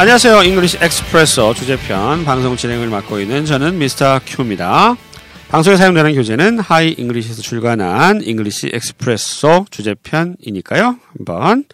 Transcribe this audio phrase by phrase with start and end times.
[0.00, 0.44] 안녕하세요.
[0.44, 4.96] English Expresso 주제편 방송 진행을 맡고 있는 저는 미스터 큐입니다.
[5.48, 11.00] 방송에 사용되는 교재는 Hi English에서 출간한 English Expresso 주제편이니까요.
[11.18, 11.64] 한번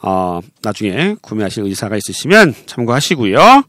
[0.00, 3.64] 어, 나중에 구매하실 의사가 있으시면 참고하시고요.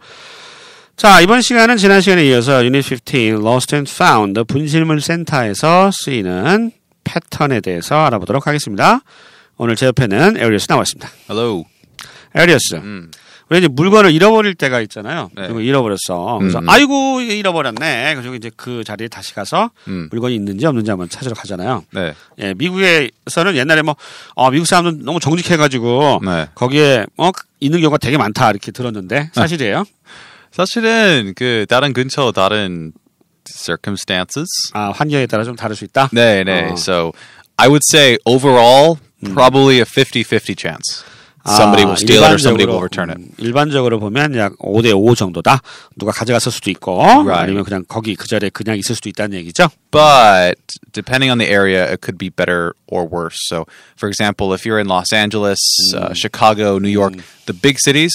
[0.98, 6.70] 자, 이번 시간은 지난 시간에 이어서 유닛 15 Lost and Found 분실물 센터에서 쓰이는
[7.04, 9.00] 패턴에 대해서 알아보도록 하겠습니다.
[9.58, 11.10] 오늘 제 옆에는 에리어스 나와 있습니다.
[11.28, 11.66] Hello.
[12.36, 12.76] 에리어스.
[12.76, 13.10] 음.
[13.50, 15.30] 왜 이제 물건을 잃어버릴 때가 있잖아요.
[15.36, 15.44] 네.
[15.44, 16.40] 그리고 잃어버렸어.
[16.40, 16.70] 그래서 음.
[16.70, 18.16] 아이고 잃어버렸네.
[18.16, 20.08] 그래서 이제 그 자리에 다시 가서 음.
[20.12, 21.84] 물건이 있는지 없는지 한번 찾으러 가잖아요.
[21.92, 22.14] 네.
[22.40, 23.96] 예, 미국에서는 옛날에 뭐
[24.34, 26.48] 어, 미국 사람들은 너무 정직해가지고 네.
[26.56, 29.84] 거기에 어 있는 경우가 되게 많다 이렇게 들었는데 사실이에요?
[30.52, 32.94] 사실은 그 다른 근처 다른
[33.46, 34.72] circumstances.
[34.74, 36.10] 아 환경에 따라 좀 다를 수 있다.
[36.12, 36.72] 네, 네.
[36.72, 36.74] 어.
[36.74, 37.12] So
[37.58, 38.98] I would say overall
[39.34, 41.04] probably a 50-50 chance.
[41.47, 43.17] Somebody will steal it or somebody will return it.
[43.17, 45.63] 음, 일반적으로 보면 약 5대 5 정도다.
[45.97, 47.45] 누가 가져갔을 수도 있고 Right.
[47.45, 49.71] 아니면 그냥 거기 그 자리에 그냥 있을 수도 있다는 얘기죠.
[49.91, 50.59] But
[50.93, 53.39] depending on the area, it could be better or worse.
[53.49, 53.65] So,
[53.97, 55.59] for example, if you're in Los Angeles,
[55.97, 57.15] uh, Chicago, New York,
[57.47, 58.13] the big cities,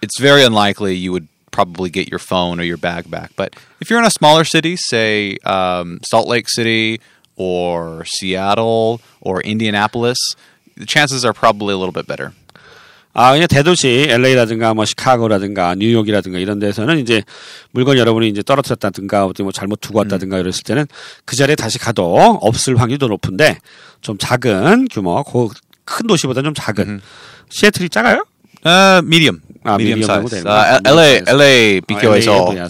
[0.00, 3.32] it's very unlikely you would probably get your phone or your bag back.
[3.34, 7.00] But if you're in a smaller city, say um, Salt Lake City
[7.34, 10.18] or Seattle or Indianapolis,
[10.76, 12.32] the chances are probably a little bit better.
[13.15, 17.23] 아, 그냥 대도시 LA라든가 뭐 시카고라든가 뉴욕이라든가 이런 데서는 이제
[17.71, 20.85] 물건 여러분이 이제 떨어뜨렸다든가 어디 뭐 잘못 두고 왔다든가 이랬을 때는
[21.25, 23.57] 그 자리에 다시 가도 없을 확률이 더 높은데
[24.01, 25.47] 좀 작은 규모, 그
[25.85, 26.99] 큰 도시보다 좀 작은
[27.49, 28.25] 시애틀이 작아요?
[28.65, 29.41] Uh, medium.
[29.65, 30.45] Uh, medium, medium size.
[30.45, 32.69] Uh, LA, LA BQSO, uh,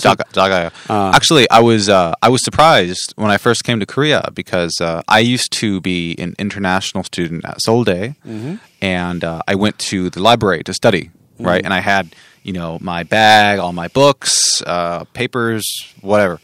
[0.90, 4.80] Uh, Actually, I was uh, I was surprised when I first came to Korea because
[4.80, 8.56] uh, I used to be an international student at Seouldae, mm-hmm.
[8.82, 11.46] and uh, I went to the library to study, mm-hmm.
[11.46, 11.66] right?
[11.66, 15.66] And I had you know my bag, all my books, uh, papers,
[16.00, 16.40] whatever.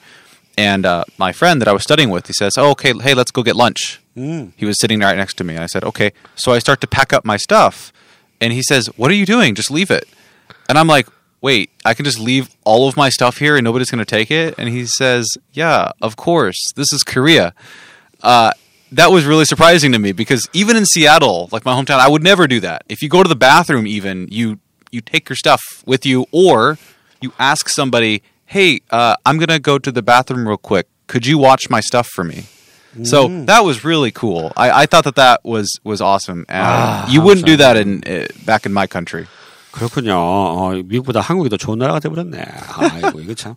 [0.58, 0.86] And
[1.18, 3.56] my friend that I was studying with, he says, oh, "Okay, hey, let's go get
[3.56, 4.52] lunch." Mm.
[4.58, 6.88] He was sitting right next to me, and I said, "Okay." So I start to
[6.88, 7.94] pack up my stuff,
[8.42, 9.56] and he says, "What are you doing?
[9.56, 10.10] Just leave it."
[10.72, 11.08] And I'm like,
[11.42, 14.32] "Wait, I can just leave all of my stuff here, and nobody's going to take
[14.32, 16.56] it?" And he says, "Yeah, of course.
[16.78, 17.54] This is Korea."
[18.24, 18.52] Uh,
[18.94, 22.24] that was really surprising to me because even in Seattle, like my hometown, I would
[22.24, 22.84] never do that.
[22.88, 24.60] If you go to the bathroom, even you
[24.92, 26.78] you take your stuff with you, or
[27.20, 30.88] you ask somebody, "Hey, uh, I'm gonna go to the bathroom real quick.
[31.08, 32.46] Could you watch my stuff for me?"
[33.04, 34.52] So that was really cool.
[34.58, 36.46] I, I thought that that was was awesome.
[36.50, 39.28] And you wouldn't do that in uh, back in my country.
[39.72, 40.14] 그렇군요.
[40.16, 42.44] 어, 미국보다 한국이 더 좋은 나라가 돼버렸네.
[42.78, 43.56] 아이고, 이거 참.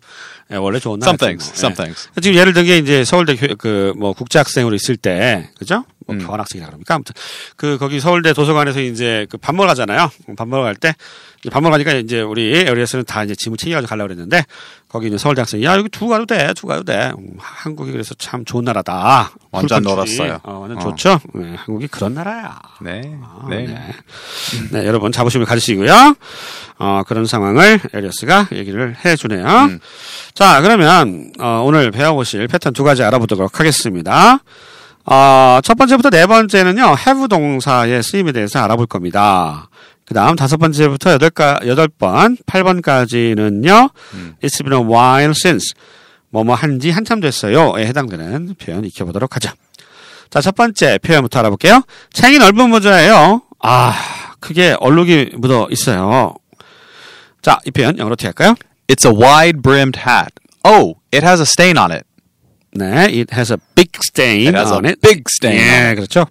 [0.53, 1.11] 예, 원래 좋은 나라.
[1.11, 2.09] Some things, some things.
[2.21, 5.85] 지금 예를 들게 이제 서울대 그 뭐 국제학생으로 있을 때, 그죠?
[6.07, 6.95] 뭐 교환학생이라 그럽니까?
[6.97, 7.15] 아무튼
[7.57, 10.11] 그 거기 서울대 도서관에서 이제 그 밥 먹으러 가잖아요.
[10.37, 10.95] 밥 먹으러 갈 때,
[11.51, 14.45] 밥 먹으러 가니까 이제 우리 에리어스는 다 이제 짐을 챙겨가지고 가려고 그랬는데,
[14.89, 17.13] 거기 있는 서울대 학생이, 야, 여기 두고 가도 돼, 두고 가도 돼.
[17.19, 19.33] 음, 한국이 그래서 참 좋은 나라다.
[19.51, 20.17] 완전 cool country.
[20.17, 20.41] 놀랐어요.
[20.45, 20.81] 어, 완전 어.
[20.81, 21.21] 좋죠?
[21.35, 22.59] 네, 한국이 그런 나라야.
[22.81, 23.67] 네, 아, 네.
[23.67, 23.93] 네.
[24.71, 26.15] 네, 여러분 자부심을 가지시고요.
[26.79, 29.79] 어, 그런 상황을 에리어스가 얘기를 해주네요.
[30.35, 34.39] 자, 그러면 어, 오늘 배워보실 패턴 두 가지 알아보도록 하겠습니다.
[35.07, 39.69] 어, 첫 번째부터 네 번째는요, have 동사의 쓰임에 대해서 알아볼 겁니다.
[40.07, 43.91] 그 다음 다섯 번째부터 여덟 가, 여덟 번, 팔 번까지는요,
[44.43, 45.75] it's been a while since,
[46.31, 49.51] 뭐뭐 한지 한참 됐어요에 해당되는 표현 익혀보도록 하죠.
[50.31, 51.83] 자, 첫 번째 표현부터 알아볼게요.
[52.13, 53.43] 챙이 넓은 모자예요.
[53.61, 53.95] 아,
[54.41, 56.35] 크게 얼룩이 묻어 있어요.
[57.41, 58.55] 자, 이 표현 영어로 어떻게 할까요?
[58.89, 60.33] It's a wide-brimmed hat.
[60.65, 62.05] Oh, it has a stain on it.
[62.75, 65.01] 네, it has a big stain It on it.
[65.01, 65.95] big stain 예.
[65.95, 66.27] 그렇죠.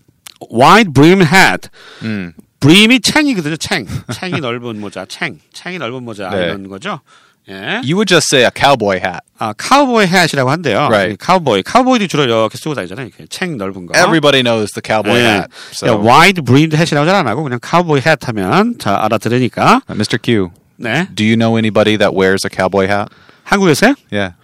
[0.52, 1.70] wide brim hat.
[2.04, 2.34] 음.
[2.60, 3.86] brim이 챙이거든요, 챙.
[4.14, 5.40] 챙이 넓은 모자, 챙.
[5.54, 6.46] 챙이 넓은 모자 네.
[6.46, 7.02] 이런 거죠.
[7.50, 7.82] 예.
[7.84, 9.20] You would just say a cowboy hat.
[9.38, 10.88] 아, 카우보이 hat이라고 한대요.
[10.88, 11.18] Right.
[11.18, 11.64] 카우보이.
[11.64, 13.08] 카우보이도 주로 이렇게 쓰고 다니잖아요.
[13.08, 13.92] 이렇게 챙 넓은 거.
[14.00, 15.26] Everybody knows the cowboy 예.
[15.28, 15.48] hat.
[15.74, 19.82] So, wide brimmed hat이라고 잘 안 하고 그냥 카우보이 hat 하면 잘 알아들으니까.
[19.90, 20.18] Uh, Mr.
[20.22, 21.08] Q, 네.
[21.14, 23.10] do you know anybody that wears a cowboy hat?
[23.44, 23.96] 한국에서요?
[24.10, 24.36] Yeah.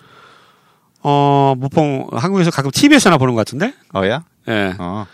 [1.01, 3.73] 어, 보통 한국에서 가끔 TV에서나 보는 것 같은데?
[3.93, 4.25] Oh yeah.
[4.47, 4.75] 예.
[4.79, 5.07] Oh,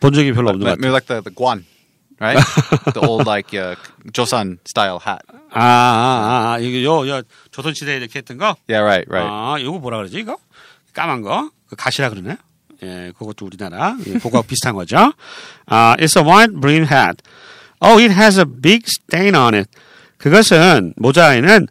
[0.00, 0.92] 본 적이 별로 없는 것 maybe 같아요.
[0.92, 1.64] like the the guan,
[2.20, 2.38] right?
[2.92, 3.76] the old like uh,
[4.12, 5.22] Joseon style hat.
[5.52, 7.22] 아, 아, 아, 이거 요, 요,
[7.52, 8.56] 조선 시대에 이렇게 했던 거?
[8.68, 9.30] Yeah, right, right.
[9.30, 10.36] 아, 이거 뭐라 그러지, 이거?
[10.92, 11.50] 까만 거?
[11.68, 12.36] 그 가시라 그러네?
[12.82, 13.96] 예, 그것도 우리나라.
[14.06, 15.12] 예, 그거 비슷한 거죠.
[15.66, 17.22] 아, it's a white brim hat.
[17.80, 19.70] Oh, it has a big stain on it.
[20.18, 21.68] 그것은 모자에는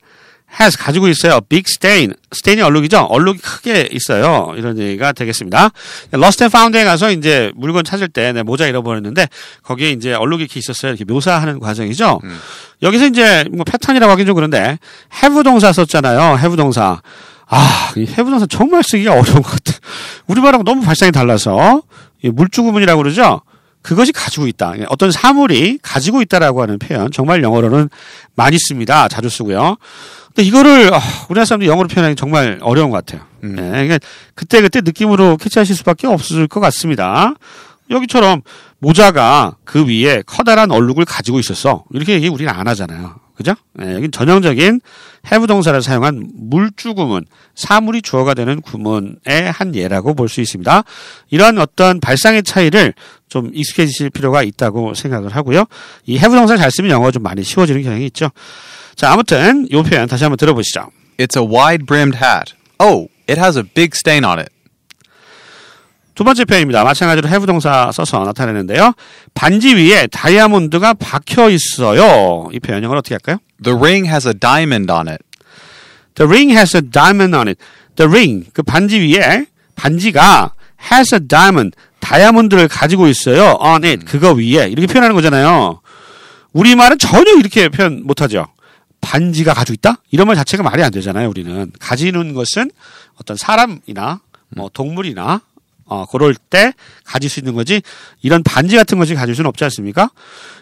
[0.60, 1.42] has 가지고 있어요.
[1.42, 2.14] big stain.
[2.34, 3.00] stain이 얼룩이죠.
[3.10, 4.54] 얼룩이 크게 있어요.
[4.56, 5.72] 이런 얘기가 되겠습니다.
[6.14, 9.28] lost and found에 가서 이제 물건 찾을 때내 모자 잃어버렸는데
[9.64, 10.92] 거기에 이제 얼룩이 이렇게 있었어요.
[10.92, 12.20] 이렇게 묘사하는 과정이죠.
[12.82, 14.78] 여기서 이제 뭐 패턴이라고 하긴 좀 그런데
[15.24, 16.38] have 동사 썼잖아요.
[16.38, 17.02] have 동사.
[17.48, 19.74] 아, 이 have 동사 정말 쓰기가 어려운 것 같아.
[20.28, 21.82] 우리말하고 너무 발상이 달라서
[22.24, 23.42] 이 물주구문이라고 그러죠.
[23.84, 24.74] 그것이 가지고 있다.
[24.88, 27.90] 어떤 사물이 가지고 있다라고 하는 표현 정말 영어로는
[28.36, 29.08] 많이 씁니다.
[29.08, 29.78] 자주 쓰고요.
[30.28, 31.00] 근데 이거를 아,
[31.30, 33.28] 우리나라 사람들이 영어로 표현하기 정말 어려운 것 같아요.
[33.42, 34.00] 네, 그러니까
[34.34, 37.34] 그때 그때 느낌으로 캐치하실 수밖에 없을 것 같습니다.
[37.92, 38.42] 여기처럼
[38.80, 41.84] 모자가 그 위에 커다란 얼룩을 가지고 있었어.
[41.92, 43.23] 이렇게 얘기 우리는 안 하잖아요.
[43.36, 43.54] 그죠?
[43.74, 44.82] 네, 여기 전형적인
[45.26, 47.26] have 동사를 사용한 물주 구문,
[47.56, 50.84] 사물이 주어가 되는 구문의 한 예라고 볼 수 있습니다.
[51.30, 52.94] 이러한 어떤 발상의 차이를
[53.30, 55.66] 좀 익숙해지실 필요가 있다고 생각을 하고요.
[56.06, 58.30] 이 have 동사를 잘 쓰면 영어가 좀 많이 쉬워지는 경향이 있죠.
[58.96, 60.90] 자, 아무튼 이 표현 다시 한번 들어보시죠.
[61.18, 62.54] It's a wide brimmed hat.
[62.80, 64.50] Oh, it has a big stain on it.
[66.16, 66.84] 두 번째 표현입니다.
[66.84, 68.94] 마찬가지로 have 동사 써서 나타내는데요.
[69.34, 72.50] 반지 위에 다이아몬드가 박혀 있어요.
[72.52, 73.38] 이 표현 영어로 어떻게 할까요?
[73.64, 75.24] The ring has a diamond on it.
[76.16, 77.60] The ring has a diamond on it.
[77.96, 80.54] The ring, 그 반지 위에 반지가
[80.92, 83.58] has a diamond, 다이아몬드를 가지고 있어요.
[83.60, 85.82] on it, 그거 위에 이렇게 표현하는 거잖아요.
[86.52, 88.48] 우리 말은 전혀 이렇게 표현 못하죠.
[89.02, 89.98] 반지가 가지고 있다?
[90.12, 91.30] 이런 말 자체가 말이 안 되잖아요.
[91.30, 92.70] 우리는 가지는 것은
[93.16, 94.22] 어떤 사람이나
[94.56, 95.42] 뭐 동물이나
[95.94, 96.74] 어, 그럴 때
[97.04, 97.84] 가질 수 있는 거지
[98.24, 100.10] 이런 반지 같은 것이 가질 수는 없지 않습니까?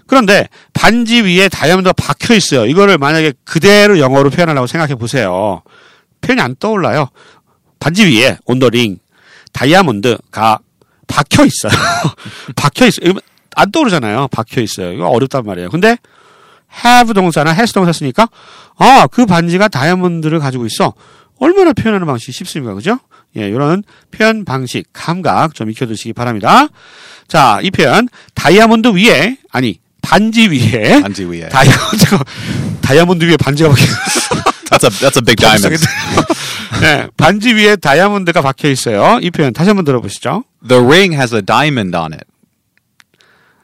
[0.06, 2.66] 그런데 반지 위에 다이아몬드가 박혀 있어요.
[2.66, 5.62] 이거를 만약에 그대로 영어로 표현하려고 생각해 보세요.
[6.19, 7.07] 표현이 안 떠올라요.
[7.80, 9.00] 반지 위에 온더링
[9.54, 10.60] 다이아몬드가
[11.07, 11.72] 박혀 있어요.
[12.57, 13.13] 박혀 있어요.
[13.56, 14.27] 안 떠오르잖아요.
[14.31, 14.92] 박혀 있어요.
[14.92, 15.69] 이거 어렵단 말이에요.
[15.69, 15.95] 근데
[16.86, 18.27] have 동사나 has 동사 쓰니까
[18.77, 20.94] 아, 그 반지가 다이아몬드를 가지고 있어.
[21.42, 22.76] 얼마나 표현하는 방식이 쉽습니까?
[22.76, 23.00] 그죠?
[23.36, 26.68] 예, 이런 표현 방식, 감각 좀 익혀두시기 바랍니다.
[27.28, 31.50] 자, 이 표현 다이아몬드 위에 아니 반지 위에 반지 위에.
[31.50, 32.24] 다이아몬드가
[32.82, 33.82] 다이아몬드 위에 반지가 박혀
[34.70, 35.84] That's a that's a big diamond.
[36.80, 39.18] 네, 반지 위에 다이아몬드가 박혀 있어요.
[39.22, 40.44] 이 표현 다시 한번 들어보시죠.
[40.68, 42.26] The ring has a diamond on it.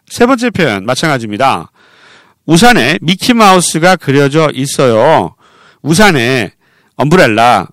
[0.10, 1.72] 세 번째 표현 마찬가지입니다.
[2.48, 5.36] 우산에 미키 마우스가 그려져 있어요.
[5.84, 6.54] 우산에
[6.98, 7.68] umbrella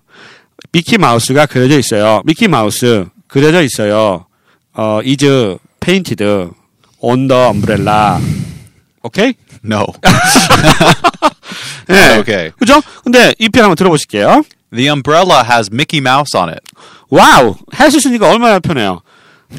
[0.72, 2.22] 미키 마우스가 그려져 있어요.
[2.24, 4.26] 미키 마우스 그려져 있어요.
[4.74, 6.24] 어, is painted
[7.00, 8.20] on the umbrella.
[9.02, 9.34] 오케이?
[9.64, 9.86] No.
[11.88, 12.18] 네.
[12.18, 12.52] Okay.
[12.58, 12.80] 그죠?
[13.02, 14.42] 근데 이 표현 한번 들어보실게요.
[14.72, 16.60] The umbrella has Mickey Mouse on it.
[17.08, 17.54] Wow!
[17.78, 19.02] has 쓰니까 얼마나 편해요.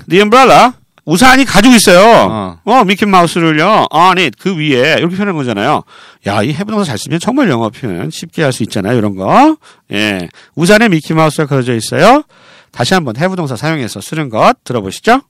[0.10, 0.74] The umbrella
[1.06, 2.58] 우산이 가지고 있어요.
[2.66, 3.88] 어, 미키 마우스를요.
[4.18, 5.84] it 그 위에 이렇게 표현한 거잖아요.
[6.26, 8.98] 야, 이 have동사 잘 쓰면 정말 영어 표현 쉽게 할 수 있잖아요.
[8.98, 9.58] 이런 거.
[9.92, 10.28] 예.
[10.56, 12.24] 우산에 미키 마우스가 그려져 있어요.
[12.72, 15.22] 다시 한번 have동사 사용해서 쓰는 것 들어보시죠.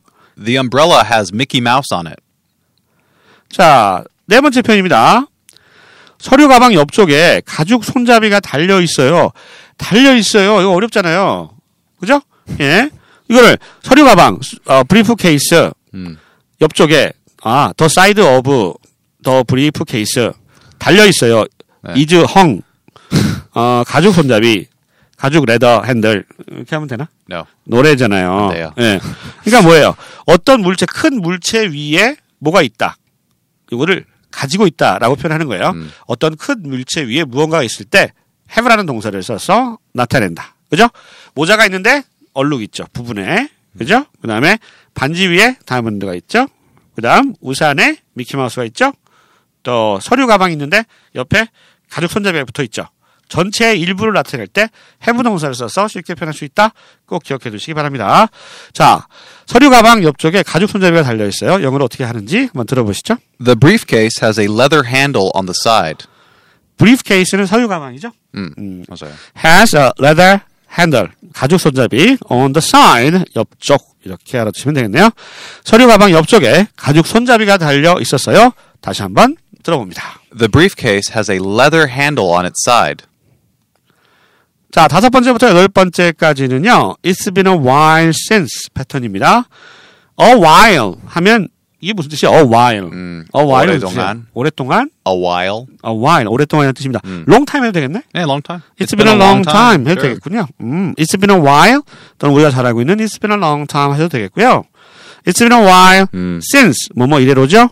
[0.43, 2.17] The umbrella has Mickey Mouse on it.
[3.51, 5.25] 자, 네 번째 표현입니다.
[6.19, 9.31] 서류 가방 옆쪽에 가죽 손잡이가 달려 있어요.
[9.77, 10.61] 달려 있어요.
[10.61, 11.51] 이거 어렵잖아요.
[11.99, 12.21] 그죠?
[12.61, 12.89] 예.
[13.29, 16.17] 이거를 서류 가방, 어, briefcase 음.
[16.61, 17.11] 옆쪽에
[17.43, 18.73] 아, the side of
[19.23, 20.31] the briefcase
[20.77, 21.45] 달려 있어요.
[21.83, 21.93] 네.
[21.95, 22.61] is hung.
[23.53, 24.67] 어, 가죽 손잡이,
[25.17, 27.07] 가죽 leather handle 이렇게 하면 되나?
[27.31, 27.45] No.
[27.63, 28.33] No래잖아요.
[28.33, 28.73] 안 돼요.
[28.79, 28.99] 예.
[29.43, 29.95] 그러니까 뭐예요?
[30.25, 32.97] 어떤 물체 큰 물체 위에 뭐가 있다.
[33.71, 35.69] 이거를 가지고 있다라고 표현하는 거예요.
[35.69, 35.91] 음.
[36.05, 38.11] 어떤 큰 물체 위에 무언가가 있을 때
[38.51, 40.55] have라는 동사를 써서 나타낸다.
[40.69, 40.89] 그죠?
[41.33, 42.03] 모자가 있는데
[42.35, 42.85] 얼룩 있죠.
[42.93, 43.49] 부분에.
[43.77, 44.05] 그죠?
[44.21, 44.57] 그 다음에
[44.93, 46.47] 반지 위에 다이아몬드가 있죠.
[46.95, 48.93] 그 다음 우산에 미키마우스가 있죠.
[49.63, 50.83] 또 서류 가방이 있는데
[51.15, 51.47] 옆에
[51.89, 52.87] 가죽 손잡이가 붙어 있죠.
[53.27, 54.69] 전체의 일부를 나타낼 때
[55.01, 56.71] have 동사를 써서 쉽게 표현할 수 있다.
[57.05, 58.27] 꼭 기억해 두시기 바랍니다.
[58.71, 59.07] 자,
[59.47, 61.63] 서류 가방 옆쪽에 가죽 손잡이가 달려 있어요.
[61.63, 63.17] 영어로 어떻게 하는지 한번 들어보시죠.
[63.43, 66.05] The briefcase has a leather handle on the side.
[66.77, 68.11] 브리프케이스는 서류 가방이죠.
[68.35, 68.83] 음.
[68.87, 69.13] 맞아요.
[69.43, 70.39] has a leather
[70.77, 75.09] handle 가죽 손잡이 on the side 옆쪽 이렇게 알아두시면 되겠네요.
[75.63, 78.51] 서류 가방 옆쪽에 가죽 손잡이가 달려 있었어요.
[78.81, 80.21] 다시 한번 들어봅니다.
[80.37, 83.05] The briefcase has a leather handle on its side.
[84.71, 86.97] 자, 다섯 번째부터 여덟 번째까지는요.
[87.01, 89.45] It's been a while since 패턴입니다.
[90.21, 91.47] A while 하면
[91.85, 92.31] 이게 무슨 뜻이야?
[92.31, 92.89] A while.
[92.91, 94.25] 음, a while 오랫동안.
[94.33, 94.89] 오랫동안.
[95.07, 95.65] A while.
[95.85, 96.99] A while 오랫동안이라는 뜻입니다.
[97.27, 98.01] long time 해도 되겠네?
[98.15, 98.63] Yeah, long time.
[98.79, 100.09] It's, been, a long time, 해도 Sure.
[100.15, 100.47] 되겠군요.
[100.61, 101.81] 음, It's been a while
[102.17, 104.63] 또는 우리가 잘 알고 있는 It's been a long time 하셔도 되겠고요.
[105.27, 106.41] It's been a while 음.
[106.41, 107.69] since 뭐뭐 이래로죠.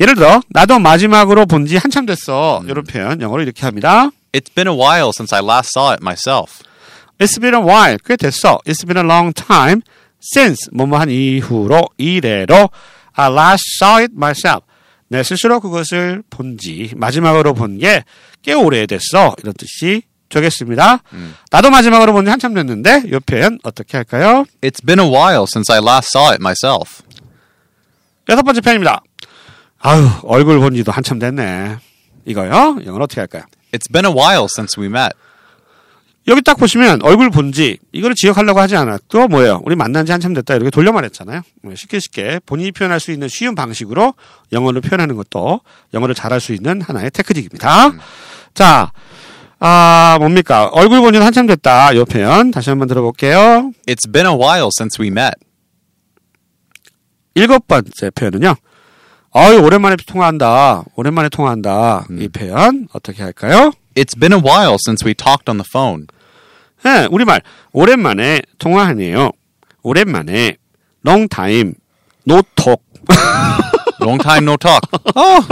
[0.00, 2.62] 예를 들어 나도 마지막으로 본 지 한참 됐어.
[2.68, 4.10] 이런 표현 영어로 이렇게 합니다.
[4.32, 6.62] It's been a while since I last saw it myself.
[7.18, 7.98] It's been a while.
[8.06, 8.58] 꽤 됐어.
[8.64, 9.82] It's been a long time
[10.36, 12.70] since 뭐뭐한 이후로 이래로
[13.14, 14.64] I last saw it myself.
[15.08, 18.04] 내 스스로 그것을 본지 마지막으로 본 게
[18.42, 19.36] 꽤 오래됐어.
[19.42, 21.02] 이런 뜻이 되겠습니다.
[21.50, 24.44] 나도 마지막으로 본 지 한참 됐는데 이 표현 어떻게 할까요?
[24.62, 27.02] It's been a while since I last saw it myself.
[28.28, 29.02] 여섯 번째 표현입니다.
[29.80, 31.76] 아유 얼굴 본 지도 한참 됐네.
[32.24, 32.78] 이거요.
[32.80, 33.42] 이건 어떻게 할까요?
[33.72, 35.10] It's been a while since we met.
[36.28, 39.60] 여기 딱 보시면 얼굴 본지 이거를 지역하려고 하지 않았고 뭐예요?
[39.64, 41.42] 우리 만난 지 한참 됐다 이렇게 돌려 말했잖아요.
[41.62, 44.14] 뭐 쉽게 쉽게 본인이 표현할 수 있는 쉬운 방식으로
[44.52, 45.60] 영어를 표현하는 것도
[45.94, 47.92] 영어를 잘할 수 있는 하나의 테크닉입니다.
[48.54, 48.92] 자,
[49.58, 50.68] 아 뭡니까?
[50.72, 51.92] 얼굴 본 지는 한참 됐다.
[51.92, 53.72] 이 표현 다시 한번 들어볼게요.
[53.86, 55.34] It's been a while since we met.
[57.34, 58.54] 일곱 번째 표현은요.
[59.32, 60.84] 아유 오랜만에 통화한다.
[60.94, 62.06] 오랜만에 통화한다.
[62.10, 63.72] 이 표현 어떻게 할까요?
[63.94, 66.06] It's been a while since we talked on the phone.
[66.84, 69.30] 네, 우리말 오랜만에 통화하네요.
[69.82, 70.56] 오랜만에
[71.04, 71.74] long time
[72.26, 72.82] no talk.
[74.00, 74.82] Long time no talk.
[75.14, 75.46] oh,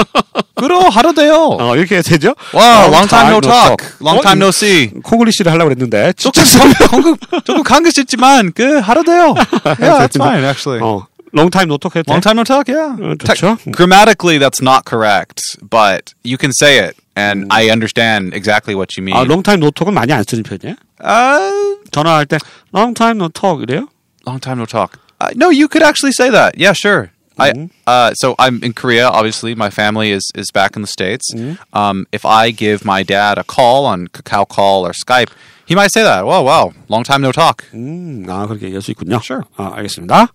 [0.56, 1.56] 그럼 하루 돼요.
[1.60, 2.34] 어, 이렇게 해야 되죠?
[2.52, 3.76] Wow, long time no talk.
[4.00, 4.90] Long 어, time no see.
[5.02, 9.34] 콩글리시를 하려고 그랬는데 조금 조금 조금 강급했지만 그 하루 돼요.
[9.78, 10.80] Yeah, that's fine actually.
[10.82, 12.11] 어, long time no talk 해도 돼?
[12.11, 12.95] Long time no talk, yeah.
[12.99, 13.57] 어, 좋죠.
[13.57, 18.95] Tec- grammatically, that's not correct, but you can say it, and I understand exactly what
[18.97, 19.15] you mean.
[19.15, 20.75] 아, long time no talk은 많이 안 쓰는 편이에요?
[21.03, 22.39] uh, 전화할 때
[22.73, 23.87] long time no talk 이래요?
[24.25, 24.99] long time no talk.
[25.19, 26.57] Uh, no, you could actually say that.
[26.57, 27.11] Yeah, sure.
[27.37, 29.07] I uh, so I'm in Korea.
[29.09, 31.33] Obviously, my family is is back in the states.
[31.73, 35.31] Um, if I give my dad a call on Kakao Call or Skype,
[35.70, 36.26] he might say that.
[36.26, 37.64] Wow, wow, long time no talk.
[37.72, 39.20] 음, 아, 그렇게 얘기할 수 있군요.
[39.22, 39.44] Sure.
[39.56, 40.26] 아, 알겠습니다.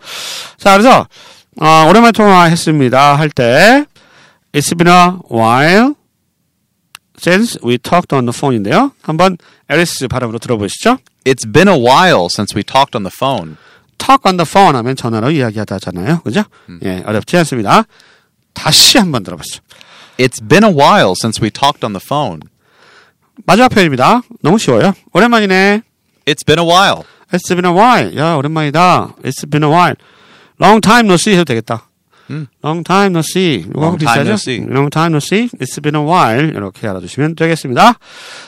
[0.57, 1.07] 자, 그래서,
[1.59, 3.15] 어, 오랜만에 통화했습니다.
[3.15, 3.85] 할 때,
[4.53, 5.95] It's been a while
[7.19, 8.93] since we talked on the phone인데요.
[9.01, 9.37] 한번
[9.69, 10.97] 에리스 발음으로 들어보시죠.
[11.25, 13.57] It's been a while since we talked on the phone.
[13.97, 16.21] talk on the phone 하면 전화로 이야기하다잖아요.
[16.21, 16.43] 그죠?
[16.85, 17.83] 예, 어렵지 않습니다.
[18.53, 19.61] 다시 한번 들어보시죠.
[20.17, 22.39] It's been a while since we talked on the phone.
[23.45, 24.21] 마지막 표현입니다.
[24.41, 24.93] 너무 쉬워요.
[25.13, 25.81] 오랜만이네.
[26.25, 27.03] It's been a while.
[27.31, 28.17] It's been a while.
[28.17, 29.15] 야, 오랜만이다.
[29.23, 29.95] It's been a while.
[30.59, 31.87] Long time no see 해도 되겠다.
[32.63, 33.65] Long time no see.
[33.69, 34.29] 이거 Long time 비슷하죠?
[34.29, 34.57] no see.
[34.61, 35.49] Long time no see.
[35.59, 36.47] It's been a while.
[36.49, 37.99] 이렇게 알아두시면 되겠습니다.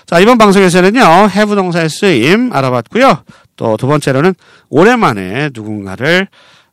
[0.08, 3.24] 자, 이번 방송에서는요, have 동사의 쓰임 알아봤고요.
[3.56, 4.34] 또 두 번째로는
[4.70, 6.28] 오랜만에 누군가를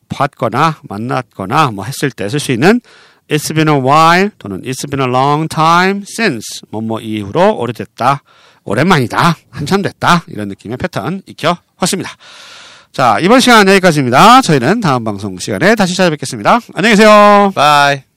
[0.08, 2.80] 봤거나 만났거나 뭐 했을 때 쓸 수 있는
[3.28, 8.22] It's been a while 또는 It's been a long time since 뭐뭐 이후로 오래됐다.
[8.64, 9.36] 오랜만이다.
[9.50, 10.24] 한참 됐다.
[10.28, 12.10] 이런 느낌의 패턴 익혀왔습니다.
[12.92, 14.40] 자, 이번 시간 여기까지입니다.
[14.40, 16.60] 저희는 다음 방송 시간에 다시 찾아뵙겠습니다.
[16.74, 17.52] 안녕히 계세요.
[17.54, 18.13] Bye.